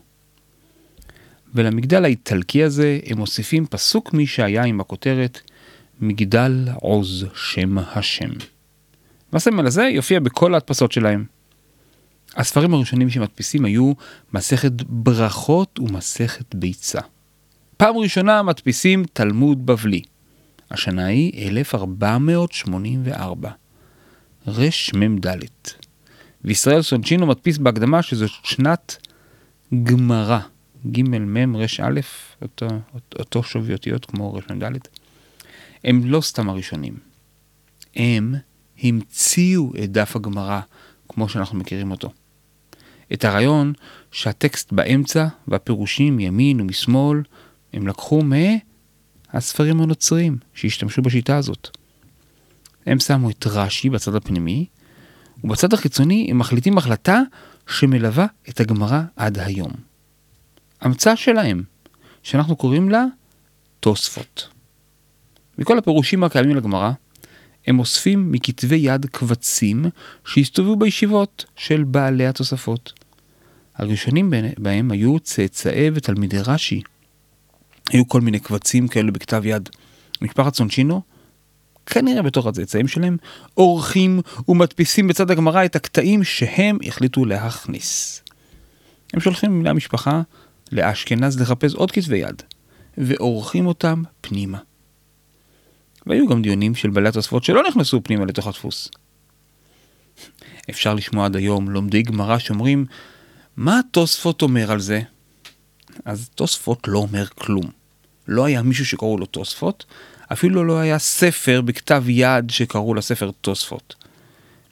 [1.54, 5.40] ולמגדל האיטלקי הזה הם מוסיפים פסוק משהיה עם הכותרת
[6.02, 8.30] מגדל עוז שם השם.
[9.34, 11.26] והסמל הזה יופיע בכל ההדפסות שלהם.
[12.36, 13.94] הספרים הראשונים שמדפיסים היו
[14.34, 17.00] מסכת ברכות ומסכת ביצה.
[17.80, 20.02] פעם ראשונה מדפיסים תלמוד בבלי.
[20.72, 23.50] השנה היא 1484.
[24.48, 25.28] רמ"ד.
[26.44, 29.08] וישראל סונצ'ינו מדפיס בהקדמה שזאת שנת
[29.84, 30.40] גמרא.
[30.92, 32.00] ג' מ' ר' א',
[32.42, 32.68] אותו,
[33.20, 34.78] אותו שווי אותיות כמו רמ"ד.
[35.84, 36.98] הם לא סתם הראשונים.
[37.96, 38.36] הם
[38.84, 40.60] המציאו את דף הגמרא
[41.10, 42.12] כמו שאנחנו מכירים אותו.
[43.14, 43.74] את הרעיון
[44.12, 47.22] שהטקסט באמצע והפירושים מימין ומשמאל
[47.74, 48.22] הם לקחו
[49.34, 51.78] מהספרים הנוצרים שהשתמשו בשיטה הזאת.
[52.86, 54.66] הם שמו את רש"י בצד הפנימי,
[55.44, 57.22] ובצד החיצוני הם מחליטים החלטה
[57.68, 59.72] שמלווה את הגמרא עד היום.
[60.82, 61.64] המצאה שלהם,
[62.24, 63.06] שאנחנו קוראים לה
[63.80, 64.48] תוספות.
[65.58, 66.92] מכל הפירושים הקיימים לגמרא,
[67.68, 69.86] הם אוספים מכתבי יד קבצים
[70.26, 72.94] שהסתובבו בישיבות של בעלי התוספות.
[73.76, 76.82] הראשונים בהם היו צאצאי ותלמידי רש"י.
[77.90, 79.70] היו כל מיני קבצים כאלו בכתב יד.
[80.22, 81.02] משפחת סונצ'ינו,
[81.86, 83.18] כנראה בתוך הצאצאים שלהם,
[83.54, 88.22] עורכים ומדפיסים בצד הגמרא את הקטעים שהם החליטו להכניס.
[89.14, 90.22] הם שולחים בני המשפחה
[90.72, 92.42] לאשכנז לחפש עוד כתבי יד,
[92.98, 94.58] ועורכים אותם פנימה.
[96.06, 98.90] והיו גם דיונים של בעלי התוספות שלא נכנסו פנימה לתוך הדפוס.
[100.70, 102.86] אפשר לשמוע עד היום לומדי גמרא שאומרים,
[103.58, 105.02] מה תוספות אומר על זה?
[106.06, 107.79] אז תוספות לא אומר כלום.
[108.30, 109.86] לא היה מישהו שקראו לו תוספות,
[110.32, 113.96] אפילו לא היה ספר בכתב יד שקראו לספר תוספות.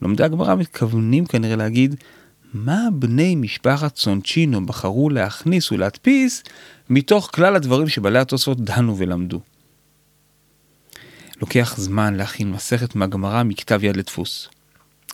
[0.01, 1.95] לומדי הגמרא מתכוונים כנראה להגיד,
[2.53, 6.43] מה בני משפחת סונצ'ינו בחרו להכניס ולהדפיס
[6.89, 9.41] מתוך כלל הדברים שבעלי התוספות דנו ולמדו.
[11.41, 14.49] לוקח זמן להכין מסכת מהגמרא מכתב יד לדפוס.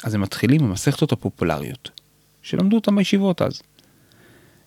[0.03, 2.01] אז הם מתחילים במסכתות הפופולריות,
[2.41, 3.61] שלמדו אותם בישיבות אז.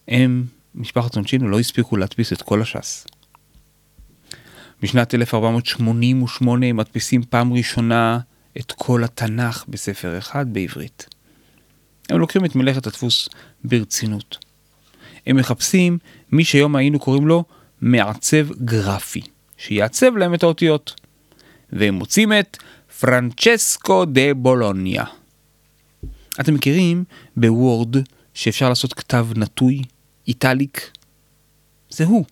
[0.08, 3.06] הם, משפחת סונצ'ינו, לא הספיקו להדפיס את כל הש"ס.
[4.82, 8.18] בשנת 1488 הם מדפיסים פעם ראשונה
[8.58, 11.06] את כל התנ"ך בספר אחד בעברית.
[12.08, 13.28] הם לוקחים את מלאכת הדפוס
[13.64, 14.38] ברצינות.
[15.26, 15.98] הם מחפשים
[16.32, 17.44] מי שהיום היינו קוראים לו
[17.80, 19.20] מעצב גרפי,
[19.56, 20.94] שיעצב להם את האותיות.
[21.72, 22.56] והם מוצאים את
[23.00, 25.04] פרנצ'סקו דה בולוניה.
[26.40, 27.04] אתם מכירים
[27.36, 27.96] ב Word
[28.34, 29.82] שאפשר לעשות כתב נטוי,
[30.28, 30.90] italic?
[31.90, 32.24] זה הוא,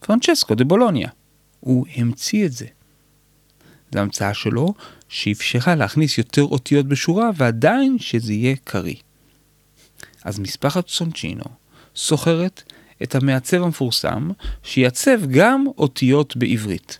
[0.00, 1.08] פרנצ'סקו דה בולוניה.
[1.64, 2.66] הוא המציא את זה.
[3.92, 4.74] זו המצאה שלו
[5.08, 8.94] שאפשרה להכניס יותר אותיות בשורה ועדיין שזה יהיה קריא.
[10.24, 11.44] אז משפחת סונצ'ינו
[11.96, 12.62] שוכרת
[13.02, 14.30] את המעצב המפורסם
[14.62, 16.98] שיעצב גם אותיות בעברית.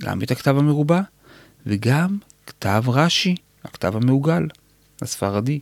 [0.00, 1.00] גם את הכתב המרובע
[1.66, 4.46] וגם כתב רש"י, הכתב המעוגל,
[5.02, 5.58] הספרדי.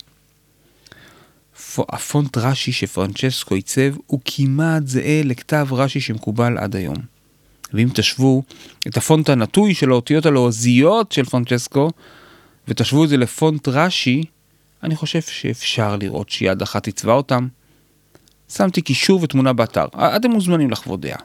[1.77, 7.12] הפונט רש"י שפרנצ'סקו עיצב הוא כמעט זהה לכתב רש"י שמקובל עד היום.
[7.73, 8.43] ואם תשוו
[8.87, 11.89] את הפונט הנטוי של האותיות הלועזיות של פרנצ'סקו
[12.67, 14.23] ותשוו את זה לפונט רש"י,
[14.83, 17.47] אני חושב שאפשר לראות שיד אחת עיצבה אותם.
[18.49, 21.19] שמתי קישור ותמונה באתר, אתם מוזמנים לחוות דעה.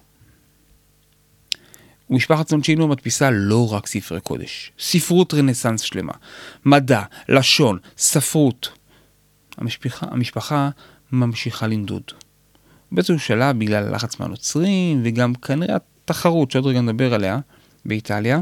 [2.11, 6.13] ומשפחת סונצ'ינו מדפיסה לא רק ספרי קודש, ספרות רנסאנס שלמה,
[6.65, 8.69] מדע, לשון, ספרות.
[9.59, 10.71] המשפחה, המשפחה
[11.13, 12.03] ממשיכה לנדוד.
[12.93, 15.77] באיזשהו שלב, בגלל הלחץ מהנוצרים, וגם כנראה
[16.11, 17.39] התחרות שעוד רגע נדבר עליה,
[17.85, 18.41] באיטליה,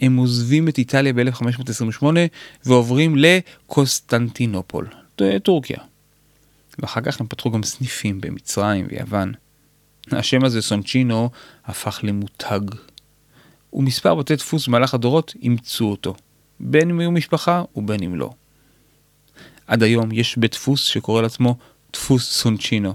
[0.00, 2.04] הם עוזבים את איטליה ב-1528
[2.64, 4.86] ועוברים לקוסטנטינופול,
[5.42, 5.78] טורקיה.
[6.78, 9.32] ואחר כך הם פתחו גם סניפים במצרים ויוון.
[10.12, 11.30] השם הזה, סונצ'ינו,
[11.64, 12.60] הפך למותג.
[13.72, 16.14] ומספר בתי דפוס במהלך הדורות אימצו אותו,
[16.60, 18.30] בין אם היו משפחה ובין אם לא.
[19.66, 21.56] עד היום יש בית דפוס שקורא לעצמו
[21.92, 22.94] דפוס סונצ'ינו.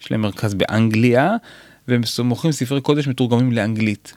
[0.00, 1.36] יש להם מרכז באנגליה,
[1.90, 4.14] והם מוכרים ספרי קודש מתורגמים לאנגלית.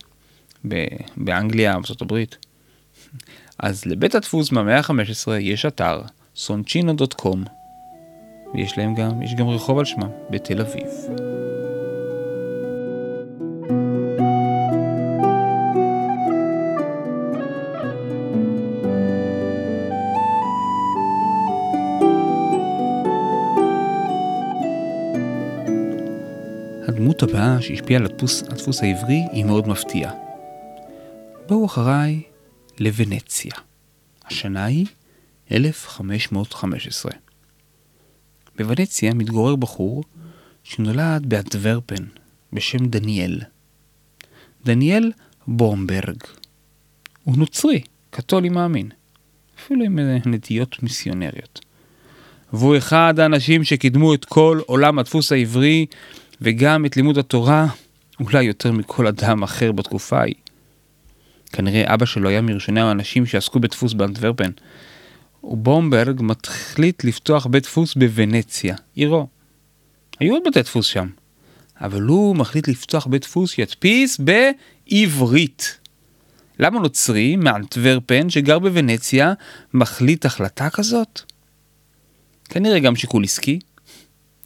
[1.18, 2.02] באנגליה, בארצות
[3.60, 6.02] אז לבית הדפוס מהמאה ה-15 יש אתר,
[6.36, 7.44] סונצ'ינו.קום,
[8.54, 11.33] ויש להם גם, יש גם רחוב על שמם, בתל אביב.
[27.64, 30.12] שהשפיעה על הדפוס, הדפוס העברי היא מאוד מפתיעה.
[31.48, 32.22] בואו אחריי
[32.80, 33.52] לוונציה.
[34.26, 34.86] השנה היא
[35.52, 37.12] 1515.
[38.58, 40.04] בוונציה מתגורר בחור
[40.64, 42.04] שנולד באדוורפן
[42.54, 43.40] בשם דניאל.
[44.66, 45.12] דניאל
[45.48, 46.18] בומברג.
[47.24, 48.90] הוא נוצרי, קתולי מאמין,
[49.60, 51.60] אפילו עם נטיות מיסיונריות.
[52.54, 55.86] והוא אחד האנשים שקידמו את כל עולם הדפוס העברי
[56.44, 57.68] וגם את לימוד התורה
[58.20, 60.36] אולי יותר מכל אדם אחר בתקופה ההיא.
[61.52, 64.52] כנראה אבא שלו היה מראשוני האנשים שעסקו בדפוס באנטוורפן.
[65.44, 69.28] ובומברג מחליט לפתוח בית דפוס בוונציה, עירו.
[70.20, 71.08] היו עוד בתי דפוס שם,
[71.82, 75.78] אבל הוא מחליט לפתוח בית דפוס שידפיס בעברית.
[76.60, 79.34] למה נוצרי מאנטוורפן שגר בוונציה
[79.74, 81.22] מחליט החלטה כזאת?
[82.50, 83.60] כנראה גם שיקול עסקי.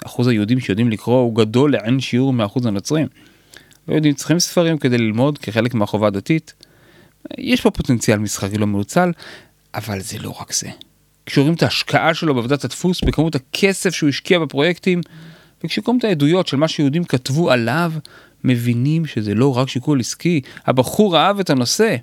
[0.06, 3.08] אחוז היהודים שיודעים לקרוא הוא גדול לאין שיעור מאחוז הנוצרים.
[3.88, 6.54] לא יודעים, צריכים ספרים כדי ללמוד כחלק מהחובה הדתית.
[7.38, 9.12] יש פה פוטנציאל מסחרי לא מנוצל,
[9.76, 10.70] אבל זה לא רק זה.
[11.26, 15.02] כשרואים את ההשקעה שלו בעבודת הדפוס, בכמות הכסף שהוא השקיע בפרויקטים,
[15.64, 17.94] וכשקוראים את העדויות של מה שיהודים כתבו עליו,
[18.44, 21.96] מבינים שזה לא רק שיקול עסקי, הבחור אהב את הנושא.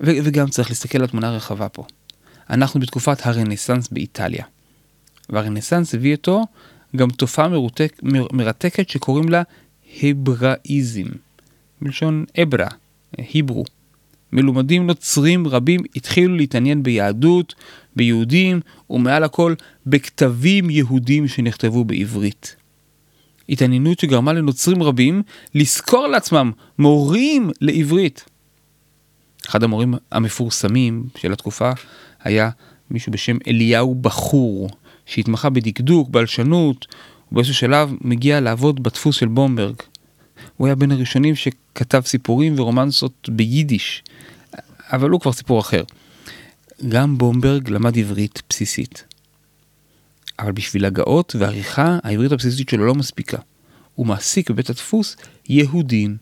[0.00, 1.84] ו- וגם צריך להסתכל על תמונה רחבה פה.
[2.50, 4.44] אנחנו בתקופת הרנסאנס באיטליה.
[5.28, 6.44] והרנסאנס הביא איתו
[6.96, 9.42] גם תופעה מרותק, מר, מרתקת שקוראים לה
[10.02, 11.06] הבראיזם,
[11.80, 12.68] מלשון אברה,
[13.16, 13.64] היברו.
[14.32, 17.54] מלומדים נוצרים רבים התחילו להתעניין ביהדות,
[17.96, 19.54] ביהודים, ומעל הכל
[19.86, 22.56] בכתבים יהודים שנכתבו בעברית.
[23.48, 25.22] התעניינות שגרמה לנוצרים רבים
[25.54, 28.24] לשכור לעצמם מורים לעברית.
[29.46, 31.70] אחד המורים המפורסמים של התקופה
[32.24, 32.50] היה
[32.90, 34.70] מישהו בשם אליהו בחור,
[35.10, 36.86] שהתמחה בדקדוק, בלשנות,
[37.32, 39.74] ובאיזשהו שלב מגיע לעבוד בדפוס של בומברג.
[40.56, 44.02] הוא היה בין הראשונים שכתב סיפורים ורומנסות ביידיש,
[44.92, 45.82] אבל הוא כבר סיפור אחר.
[46.88, 49.04] גם בומברג למד עברית בסיסית.
[50.38, 53.38] אבל בשביל הגאות ועריכה, העברית הבסיסית שלו לא מספיקה.
[53.94, 55.16] הוא מעסיק בבית הדפוס
[55.48, 56.16] יהודים.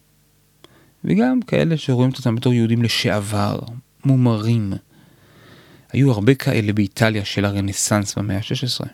[1.05, 3.59] וגם כאלה שרואים אותם בתור יהודים לשעבר,
[4.05, 4.72] מומרים.
[5.92, 8.87] היו הרבה כאלה באיטליה של הרנסאנס במאה ה-16.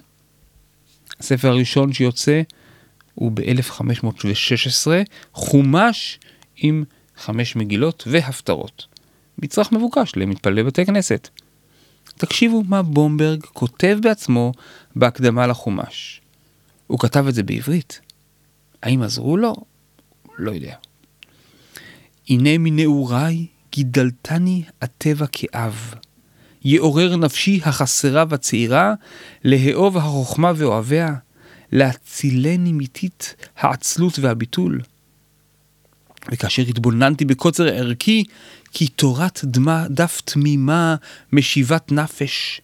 [1.20, 2.42] הספר הראשון שיוצא
[3.14, 4.86] הוא ב-1516,
[5.32, 6.18] חומש
[6.56, 6.84] עם
[7.16, 8.86] חמש מגילות והפטרות.
[9.38, 11.28] מצרך מבוקש למתפללי בתי כנסת.
[12.16, 14.52] תקשיבו מה בומברג כותב בעצמו
[14.96, 16.20] בהקדמה לחומש.
[16.86, 18.00] הוא כתב את זה בעברית.
[18.82, 19.54] האם עזרו לו?
[20.38, 20.76] לא יודע.
[22.28, 25.94] הנה מנעוריי גידלתני הטבע כאב.
[26.64, 28.94] יעורר נפשי החסרה והצעירה,
[29.44, 31.14] לאהוב החוכמה ואוהביה,
[31.72, 34.80] להצילני מיתית העצלות והביטול.
[36.32, 38.24] וכאשר התבוננתי בקוצר ערכי,
[38.72, 40.96] כי תורת דמה, דף תמימה
[41.32, 42.60] משיבת נפש.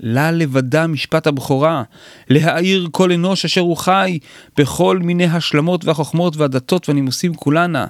[0.00, 1.82] לה לבדה משפט הבכורה,
[2.30, 4.18] להאיר כל אנוש אשר הוא חי,
[4.56, 7.86] בכל מיני השלמות והחוכמות והדתות והנימוסים כולנה.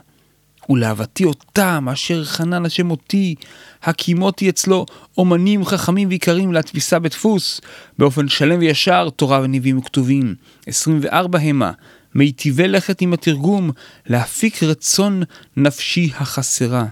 [0.69, 3.35] ולאהבתי אותם אשר חנן השם אותי,
[3.83, 4.87] הקימותי אצלו
[5.19, 7.61] אומנים חכמים ויקרים לתפיסה בדפוס,
[7.99, 10.35] באופן שלם וישר תורה ונביאים וכתובים.
[10.67, 11.73] 24 המה,
[12.15, 13.71] מיטיבי לכת עם התרגום,
[14.07, 15.23] להפיק רצון
[15.57, 16.87] נפשי החסרה.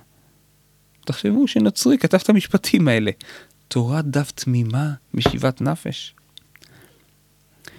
[1.04, 3.10] תחשבו שנוצרי כתב את המשפטים האלה.
[3.68, 6.14] תורת דף תמימה משיבת נפש.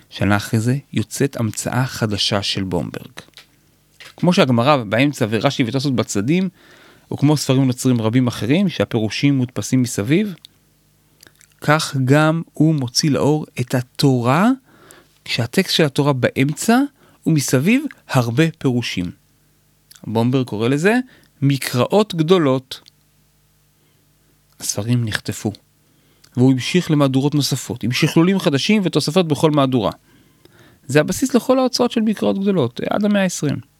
[0.09, 3.11] שנה אחרי זה יוצאת המצאה חדשה של בומברג.
[4.17, 6.49] כמו שהגמרא באמצע ורש"י ותוספות בצדדים,
[7.13, 10.33] וכמו ספרים נוצרים רבים אחרים שהפירושים מודפסים מסביב,
[11.61, 14.49] כך גם הוא מוציא לאור את התורה,
[15.25, 16.79] כשהטקסט של התורה באמצע
[17.25, 19.11] ומסביב הרבה פירושים.
[20.03, 20.95] בומבר קורא לזה
[21.41, 22.81] מקראות גדולות.
[24.59, 25.51] הספרים נחטפו,
[26.37, 29.91] והוא המשיך למהדורות נוספות, עם שכלולים חדשים ותוספות בכל מהדורה.
[30.87, 33.76] זה הבסיס לכל ההוצאות של מקראות גדולות, עד המאה ה-20.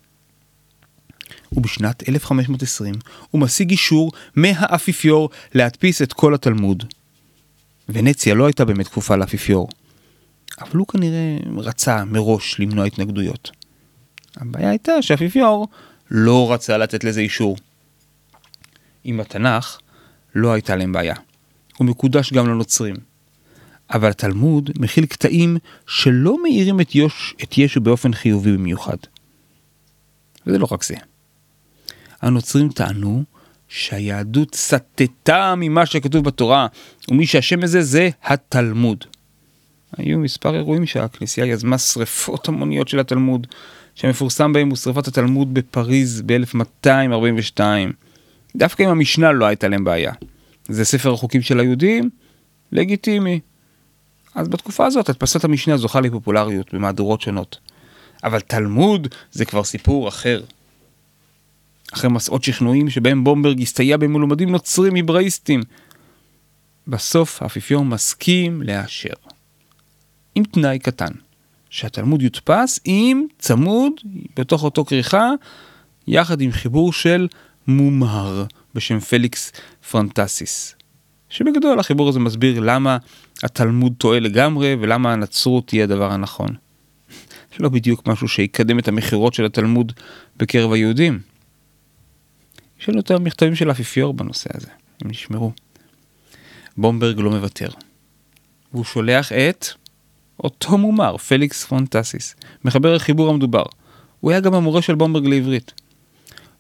[1.52, 2.96] ובשנת 1520
[3.32, 6.84] הוא משיג אישור מהאפיפיור להדפיס את כל התלמוד.
[7.90, 9.70] ונציה לא הייתה באמת כפופה לאפיפיור,
[10.62, 13.52] אבל הוא כנראה רצה מראש למנוע התנגדויות.
[14.38, 15.68] הבעיה הייתה שהאפיפיור
[16.12, 17.58] לא רצה לתת לזה אישור.
[19.04, 19.80] עם התנ"ך
[20.36, 21.16] לא הייתה להם בעיה.
[21.78, 22.96] הוא מקודש גם לנוצרים.
[23.90, 28.98] אבל התלמוד מכיל קטעים שלא מאירים את, יוש, את ישו באופן חיובי במיוחד.
[30.48, 30.96] וזה לא רק זה.
[32.22, 33.24] הנוצרים טענו
[33.68, 36.68] שהיהדות סטתה ממה שכתוב בתורה,
[37.12, 39.04] ומי שאשם בזה זה התלמוד.
[39.98, 43.48] היו מספר אירועים שהכנסייה יזמה שריפות המוניות של התלמוד,
[43.96, 47.62] שהמפורסם בהם הוא שריפת התלמוד בפריז ב-1242.
[48.56, 50.14] דווקא עם המשנה לא הייתה להם בעיה.
[50.68, 52.10] זה ספר החוקים של היהודים?
[52.72, 53.40] לגיטימי.
[54.36, 57.58] אז בתקופה הזאת הדפסת המשנה זוכה לפופולריות במהדורות שונות.
[58.24, 60.42] אבל תלמוד זה כבר סיפור אחר.
[61.94, 65.62] אחרי מסעות שכנועים שבהם בומברג הסתייע במלומדים נוצרים היבראיסטים.
[66.88, 69.14] בסוף האפיפיור מסכים לאשר.
[70.36, 71.12] עם תנאי קטן,
[71.70, 73.94] שהתלמוד יודפס עם צמוד,
[74.38, 75.30] בתוך אותו כריכה,
[76.08, 77.28] יחד עם חיבור של
[77.68, 78.46] מומר
[78.76, 79.52] בשם פליקס
[79.92, 80.76] פרטנסיס.
[81.30, 82.98] שבגדול החיבור הזה מסביר למה
[83.44, 86.50] התלמוד טועה לגמרי ולמה הנצרות תהיה הדבר הנכון.
[87.60, 89.94] לא בדיוק משהו שיקדם את המכירות של התלמוד
[90.38, 91.20] בקרב היהודים.
[92.82, 94.68] יש לנו את המכתבים של האפיפיור בנושא הזה,
[95.02, 95.52] הם נשמרו.
[96.78, 97.70] בומברג לא מוותר.
[98.74, 99.68] והוא שולח את
[100.44, 102.36] אותו מומר, פליקס פרטנסיס,
[102.66, 103.64] מחבר החיבור המדובר.
[104.20, 105.74] הוא היה גם המורה של בומברג לעברית.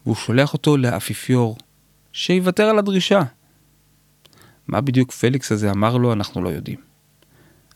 [0.05, 1.57] והוא שולח אותו לאפיפיור,
[2.13, 3.21] שיוותר על הדרישה.
[4.67, 6.77] מה בדיוק פליקס הזה אמר לו, אנחנו לא יודעים.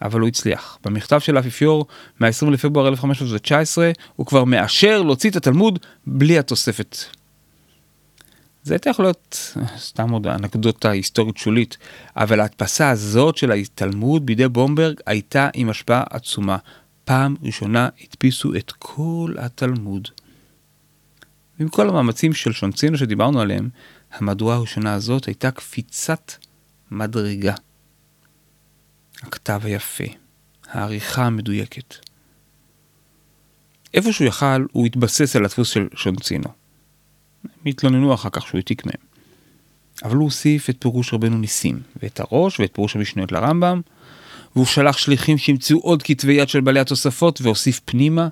[0.02, 0.78] אבל הוא הצליח.
[0.84, 1.86] במכתב של האפיפיור,
[2.20, 6.98] מ-20 לפברואר 1519, הוא כבר מאשר להוציא את התלמוד בלי התוספת.
[8.64, 11.78] זה הייתה יכול להיות סתם עוד אנקדוטה היסטורית שולית,
[12.16, 16.58] אבל ההדפסה הזאת של התלמוד בידי בומברג הייתה עם השפעה עצומה.
[17.06, 20.08] פעם ראשונה הדפיסו את כל התלמוד.
[21.60, 23.70] ועם כל המאמצים של שונצינו שדיברנו עליהם,
[24.12, 26.32] המהדורה הראשונה הזאת הייתה קפיצת
[26.92, 27.54] מדרגה.
[29.22, 30.04] הכתב היפה,
[30.68, 31.96] העריכה המדויקת.
[33.94, 36.61] איפה שהוא יכל, הוא התבסס על הדפוס של שונצינו.
[37.44, 39.12] הם התלוננו אחר כך שהוא העתיק מהם.
[40.04, 43.82] אבל הוא הוסיף את פירוש רבנו ניסים, ואת הראש, ואת פירוש המשניות לרמב"ם,
[44.56, 48.28] והוא שלח שליחים שימצאו עוד כתבי יד של בעלי התוספות, והוסיף פנימה.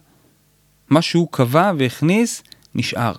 [0.89, 2.43] מה שהוא קבע והכניס,
[2.76, 3.13] נשאר.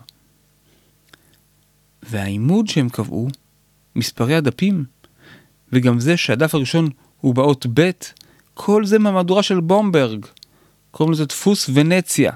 [2.02, 3.28] והעימוד שהם קבעו,
[3.96, 4.84] מספרי הדפים,
[5.72, 6.88] וגם זה שהדף הראשון
[7.20, 7.90] הוא באות ב',
[8.54, 10.26] כל זה מהמהדורה של בומברג.
[10.90, 12.32] קוראים לזה דפוס ונציה.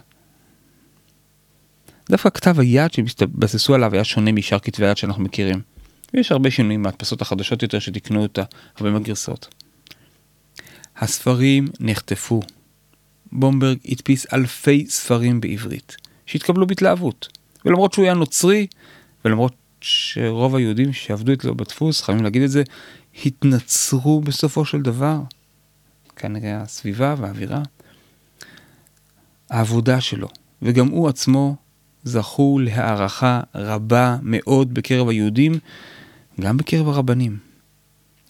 [2.11, 5.61] דווקא כתב היד שהתבססו עליו היה שונה משאר כתבי היד שאנחנו מכירים.
[6.15, 8.43] ויש הרבה שינויים מהדפסות החדשות יותר שתיקנו אותה,
[8.77, 9.55] הרבה מהגרסאות.
[10.97, 12.41] הספרים נחטפו.
[13.33, 17.29] בומברג הדפיס אלפי ספרים בעברית, שהתקבלו בהתלהבות.
[17.65, 18.67] ולמרות שהוא היה נוצרי,
[19.25, 22.63] ולמרות שרוב היהודים שעבדו אצלו בדפוס, חייבים להגיד את זה,
[23.25, 25.19] התנצרו בסופו של דבר.
[26.17, 27.63] כנראה הסביבה והאווירה.
[29.51, 30.29] העבודה שלו,
[30.63, 31.57] וגם הוא עצמו,
[32.05, 35.59] זכו להערכה רבה מאוד בקרב היהודים,
[36.41, 37.37] גם בקרב הרבנים.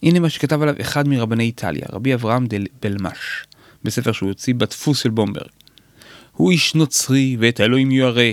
[0.03, 3.17] הנה מה שכתב עליו אחד מרבני איטליה, רבי אברהם דל בלמש,
[3.83, 5.47] בספר שהוא הוציא בדפוס של בומברג.
[6.33, 8.23] הוא איש נוצרי ואת האלוהים ירא,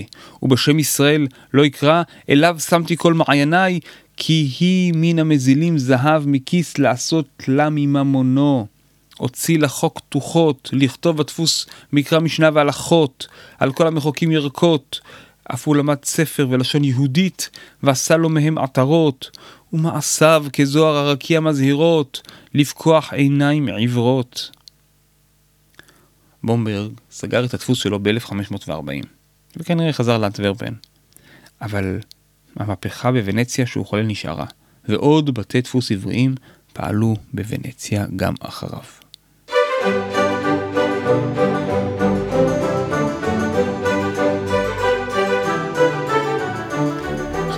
[0.41, 3.79] ובשם ישראל לא יקרא, אליו שמתי כל מעייניי,
[4.17, 8.67] כי היא מן המזילים זהב מכיס לעשות לה מממונו.
[9.17, 13.27] הוציא לחוק פתוחות, לכתוב בדפוס מקרא משנה והלכות,
[13.57, 15.01] על כל המחוקים ירקות.
[15.43, 17.49] אף הוא למד ספר ולשון יהודית,
[17.83, 19.37] ועשה לו מהם עטרות,
[19.73, 22.21] ומעשיו כזוהר הרקיע מזהירות,
[22.53, 24.51] לפקוח עיניים עיוורות.
[26.43, 29.05] בומברג סגר את הדפוס שלו ב-1540,
[29.57, 30.73] וכנראה חזר לאנטוורפן.
[31.61, 31.99] אבל
[32.55, 34.45] המהפכה בוונציה שהוא חולל נשארה,
[34.89, 36.35] ועוד בתי דפוס עבריים
[36.73, 39.02] פעלו בוונציה גם אחריו.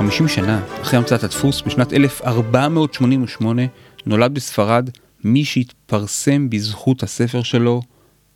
[0.05, 3.61] חמישים שנה אחרי המצאת הדפוס, בשנת 1488,
[4.05, 4.89] נולד בספרד
[5.23, 7.81] מי שהתפרסם בזכות הספר שלו,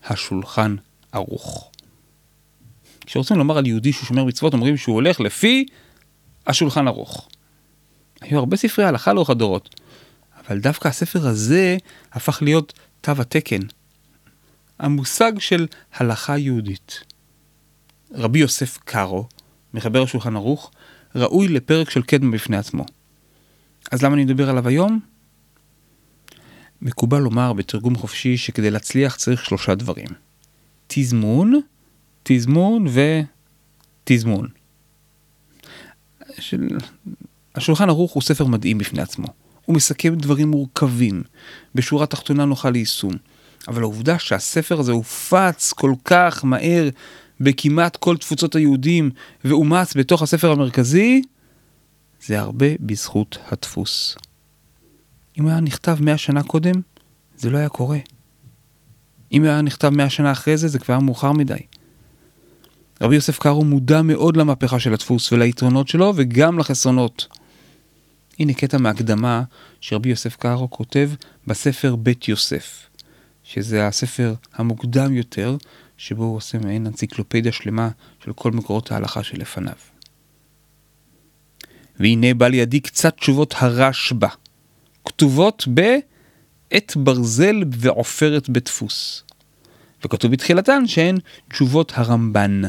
[0.06, 0.76] השולחן
[1.12, 1.72] ערוך.
[3.06, 5.66] כשרוצים לומר על יהודי שהוא שומר מצוות, אומרים שהוא הולך לפי
[6.48, 7.28] השולחן ערוך.
[8.22, 9.76] היו הרבה ספרי הלכה לאורך הדורות,
[10.48, 11.78] אבל דווקא הספר הזה
[12.12, 13.62] הפך להיות תו התקן.
[14.80, 17.04] המושג של הלכה יהודית.
[18.14, 19.28] רבי יוסף קארו,
[19.74, 20.72] מחבר השולחן ערוך,
[21.16, 22.86] ראוי לפרק של קדמה בפני עצמו.
[23.92, 25.00] אז למה אני מדבר עליו היום?
[26.82, 30.08] מקובל לומר בתרגום חופשי שכדי להצליח צריך שלושה דברים.
[30.88, 31.60] תזמון,
[32.24, 32.86] תזמון
[34.04, 34.48] ותזמון.
[36.40, 36.68] של...
[37.56, 39.28] השולחן ערוך הוא ספר מדהים בפני עצמו.
[39.66, 41.24] הוא מסכם דברים מורכבים,
[41.76, 43.14] בשורה תחתונה נוחה ליישום.
[43.68, 46.90] אבל העובדה שהספר הזה הופץ כל כך מהר
[47.42, 49.12] בכמעט כל תפוצות היהודים
[49.46, 51.22] ואומץ בתוך הספר המרכזי,
[52.26, 54.18] זה הרבה בזכות הדפוס.
[55.40, 56.76] אם היה נכתב מאה שנה קודם,
[57.38, 57.98] זה לא היה קורה.
[59.32, 61.60] אם היה נכתב מאה שנה אחרי זה, זה כבר היה מאוחר מדי.
[63.02, 67.28] רבי יוסף קארו מודע מאוד למהפכה של הדפוס וליתרונות שלו וגם לחסרונות.
[68.40, 69.44] הנה קטע מהקדמה
[69.82, 71.10] שרבי יוסף קארו כותב
[71.48, 72.90] בספר בית יוסף,
[73.44, 75.58] שזה הספר המוקדם יותר,
[76.00, 77.90] שבו הוא עושה מעין אנציקלופדיה שלמה
[78.24, 79.74] של כל מקורות ההלכה שלפניו.
[82.00, 84.28] והנה בא לידי קצת תשובות הרשב"א,
[85.06, 89.24] כתובות בעט ברזל ועופרת בדפוס.
[90.06, 91.18] וכתוב בתחילתן שהן
[91.50, 92.62] תשובות הרמב"ן.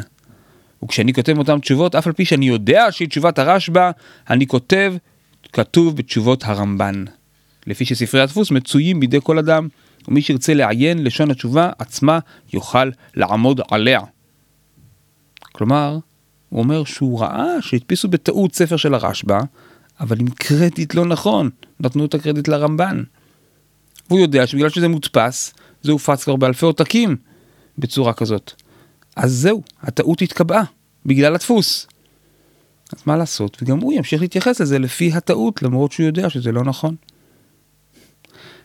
[0.84, 3.90] וכשאני כותב אותן תשובות, אף על פי שאני יודע שהיא תשובת הרשב"א,
[4.30, 4.94] אני כותב,
[5.52, 7.04] כתוב בתשובות הרמב"ן.
[7.66, 9.68] לפי שספרי הדפוס מצויים בידי כל אדם,
[10.08, 12.18] ומי שירצה לעיין לשון התשובה עצמה
[12.52, 14.00] יוכל לעמוד עליה.
[15.52, 15.98] כלומר,
[16.48, 19.40] הוא אומר שהוא ראה שהדפיסו בטעות ספר של הרשב"א,
[20.00, 23.02] אבל עם קרדיט לא נכון, נתנו את הקרדיט לרמב"ן.
[24.08, 27.16] והוא יודע שבגלל שזה מודפס, זה הופץ כבר באלפי עותקים
[27.78, 28.52] בצורה כזאת.
[29.16, 30.62] אז זהו, הטעות התקבעה,
[31.06, 31.86] בגלל הדפוס.
[32.92, 36.64] אז מה לעשות, וגם הוא ימשיך להתייחס לזה לפי הטעות, למרות שהוא יודע שזה לא
[36.64, 36.96] נכון.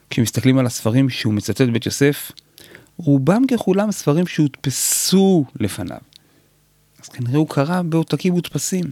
[0.10, 2.32] כשמסתכלים על הספרים שהוא מצטט בבית יוסף,
[2.98, 5.98] רובם ככולם ספרים שהודפסו לפניו.
[7.04, 8.86] אז כנראה הוא קרא בעותקים מודפסים.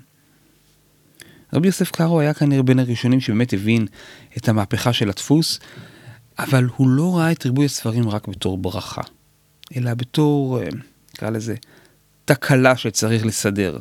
[1.53, 3.87] רבי יוסף קארו היה כנראה בין הראשונים שבאמת הבין
[4.37, 5.59] את המהפכה של הדפוס,
[6.39, 9.01] אבל הוא לא ראה את ריבוי הספרים רק בתור ברכה,
[9.77, 10.67] אלא בתור, אה,
[11.13, 11.55] נקרא לזה,
[12.25, 13.79] תקלה שצריך לסדר.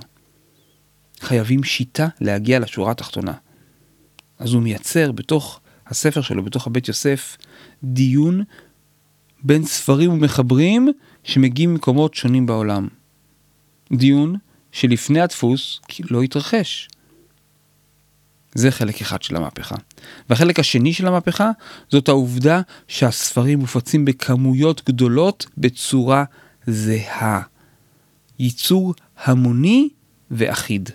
[1.20, 3.32] חייבים שיטה להגיע לשורה התחתונה.
[4.38, 5.60] אז הוא מייצר בתוך
[5.92, 7.36] הספר שלו, בתוך הבית יוסף,
[7.84, 8.44] דיון
[9.42, 10.88] בין ספרים ומחברים
[11.24, 12.88] שמגיעים ממקומות שונים בעולם.
[13.92, 14.36] דיון
[14.72, 15.80] שלפני הדפוס
[16.10, 16.88] לא התרחש.
[18.54, 19.74] זה חלק אחד של המהפכה.
[20.30, 21.50] והחלק השני של המהפכה
[21.90, 26.24] זאת העובדה שהספרים מופצים בכמויות גדולות בצורה
[26.66, 27.42] זהה.
[28.38, 29.88] ייצור המוני
[30.30, 30.90] ואחיד.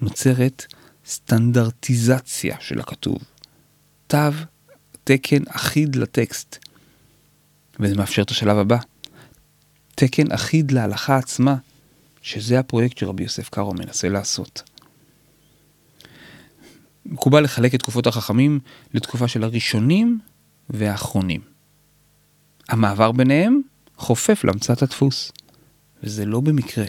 [0.00, 0.66] נוצרת
[1.06, 3.18] סטנדרטיזציה של הכתוב.
[4.10, 4.18] תו
[5.04, 6.58] תקן אחיד לטקסט.
[7.80, 8.76] וזה מאפשר את השלב הבא.
[9.94, 11.56] תקן אחיד להלכה עצמה,
[12.22, 14.62] שזה הפרויקט שרבי יוסף קארו מנסה לעשות.
[17.06, 18.60] מקובל לחלק את תקופות החכמים
[18.94, 20.18] לתקופה של הראשונים
[20.70, 21.40] והאחרונים.
[22.68, 23.60] המעבר ביניהם
[23.96, 25.32] חופף להמצאת הדפוס,
[26.02, 26.86] וזה לא במקרה.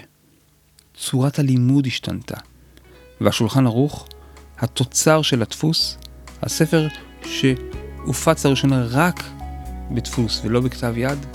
[0.95, 2.38] צורת הלימוד השתנתה,
[3.22, 4.07] והשולחן ערוך,
[4.57, 5.97] התוצר של הדפוס,
[6.41, 6.88] הספר
[7.26, 9.24] שהופץ לראשונה רק
[9.91, 11.26] בדפוס ולא בכתב יד,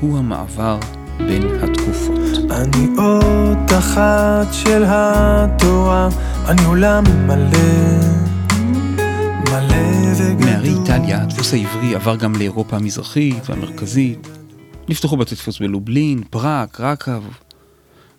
[0.00, 0.78] הוא המעבר
[1.18, 2.20] בין התקופות.
[2.50, 6.08] אני אות אחת של התורה,
[6.48, 7.48] אני עולם מלא,
[9.50, 10.50] מלא וגדול.
[10.50, 14.28] מערי איטליה, הדפוס העברי עבר גם לאירופה המזרחית והמרכזית.
[14.88, 17.22] נפתחו בתי דפוס בלובלין, פראג, קרקב.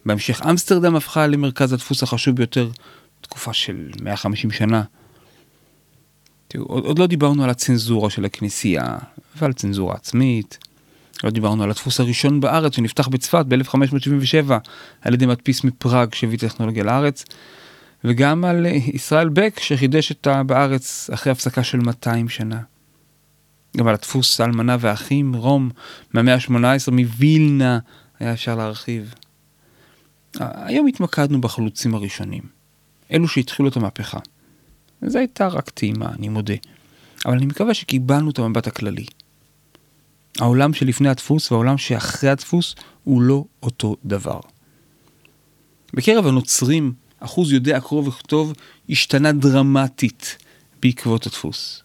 [0.05, 2.69] בהמשך אמסטרדם הפכה למרכז הדפוס החשוב ביותר,
[3.21, 4.83] תקופה של 150 שנה.
[6.53, 8.97] תראו, עוד, עוד לא דיברנו על הצנזורה של הכנסייה,
[9.37, 10.57] ועל צנזורה עצמית.
[11.23, 14.51] לא דיברנו על הדפוס הראשון בארץ שנפתח בצפת ב-1577
[15.01, 17.25] על ידי מדפיס מפראג שהביא טכנולוגיה לארץ,
[18.03, 22.59] וגם על ישראל בק שחידש אותה בארץ אחרי הפסקה של 200 שנה.
[23.77, 25.69] גם על הדפוס האלמנה והאחים, רום,
[26.13, 27.79] מהמאה ה-18, מווילנה,
[28.19, 29.13] היה אפשר להרחיב.
[30.39, 32.43] היום התמקדנו בחלוצים הראשונים,
[33.13, 34.19] אלו שהתחילו את המהפכה.
[35.07, 36.53] זו הייתה רק טעימה, אני מודה.
[37.25, 39.05] אבל אני מקווה שקיבלנו את המבט הכללי.
[40.39, 44.39] העולם שלפני הדפוס והעולם שאחרי הדפוס הוא לא אותו דבר.
[45.93, 48.53] בקרב הנוצרים, אחוז יודע קרוא וכתוב
[48.89, 50.37] השתנה דרמטית
[50.81, 51.83] בעקבות הדפוס.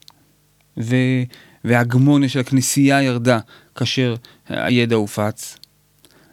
[0.81, 0.97] ו...
[1.65, 3.39] וההגמוניה של הכנסייה ירדה
[3.75, 4.15] כאשר
[4.49, 5.57] הידע הופץ.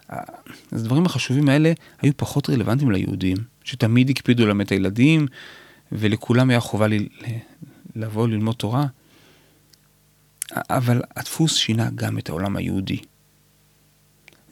[0.10, 5.28] אז הדברים החשובים האלה היו פחות רלוונטיים ליהודים, שתמיד הקפידו ללמד את הילדים,
[5.98, 6.94] ולכולם היה חובה ל...
[7.96, 8.86] לבוא ללמוד תורה.
[10.52, 12.98] אבל הדפוס שינה גם את העולם היהודי.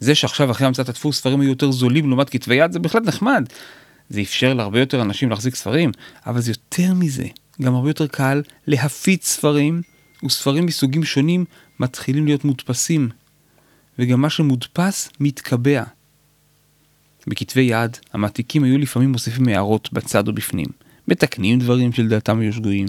[0.00, 3.44] זה שעכשיו אחרי המצאת הדפוס ספרים היו יותר זולים לעומת כתבי יד זה בהחלט נחמד.
[4.08, 5.90] זה אפשר להרבה יותר אנשים להחזיק ספרים,
[6.26, 7.26] אבל זה יותר מזה,
[7.62, 9.82] גם הרבה יותר קל להפיץ ספרים,
[10.24, 11.44] וספרים מסוגים שונים
[11.80, 13.08] מתחילים להיות מודפסים,
[13.98, 15.82] וגם מה שמודפס מתקבע.
[17.26, 20.66] בכתבי יד, המעתיקים היו לפעמים מוסיפים הערות בצד או בפנים,
[21.08, 22.86] מתקנים דברים שלדעתם היו שגויים,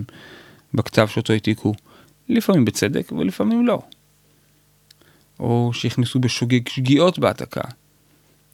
[0.73, 1.73] בכתב שאותו העתיקו,
[2.29, 3.81] לפעמים בצדק ולפעמים לא.
[5.39, 7.61] או שהכניסו בשוגג שגיאות בהעתקה.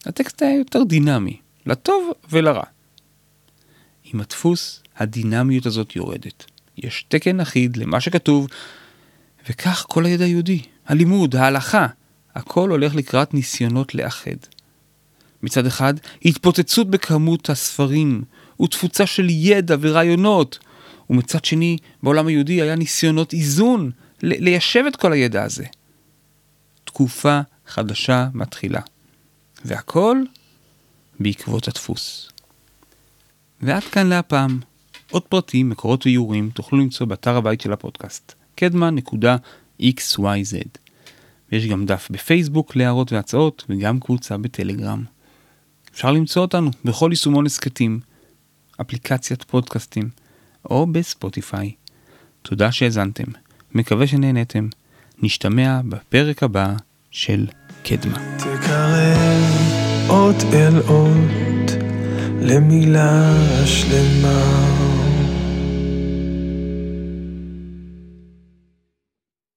[0.06, 2.64] הטקסט היה יותר דינמי, לטוב ולרע.
[4.04, 6.46] עם הדפוס, הדינמיות הזאת יורדת.
[6.78, 8.48] יש תקן אחיד למה שכתוב,
[9.50, 11.88] וכך כל הידע היהודי, הלימוד, ההלכה,
[12.36, 14.38] הכל הולך לקראת ניסיונות לאחד.
[15.44, 15.94] מצד אחד,
[16.26, 18.24] התפוצצות בכמות הספרים,
[18.62, 20.60] ותפוצה של ידע ורעיונות,
[21.10, 25.66] ומצד שני, בעולם היהודי היה ניסיונות איזון, ליישב את כל הידע הזה.
[26.84, 28.82] תקופה חדשה מתחילה.
[29.66, 30.18] והכל
[31.20, 32.30] בעקבות הדפוס.
[33.62, 34.60] ועד כאן להפעם.
[35.12, 40.22] עוד פרטים, מקורות ואיורים תוכלו למצוא באתר הבית של הפודקאסט, קדמן.xyz.
[41.52, 45.04] ויש גם דף בפייסבוק להערות והצעות וגם קבוצה בטלגרם.
[45.94, 48.00] אפשר למצוא אותנו בכל יישומון הסכתים,
[48.82, 50.10] אפליקציית פודקאסטים,
[50.66, 51.72] או בספוטיפיי.
[52.42, 53.32] תודה שהאזנתם,
[53.74, 54.68] מקווה שנהנתם.
[55.24, 56.74] נשתמע בפרק הבא
[57.12, 57.48] של
[57.84, 58.38] קדמה.
[58.38, 61.72] תקרב אות אל אות
[62.42, 63.34] למילה
[63.66, 64.91] שלמה.